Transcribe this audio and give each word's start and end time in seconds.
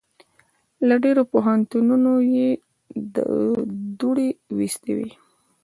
له 0.87 0.95
ډېرو 1.03 1.23
پوهنتونو 1.31 2.13
یې 2.35 2.47
دوړې 3.99 4.29
ویستې 4.57 4.91
وې. 4.97 5.09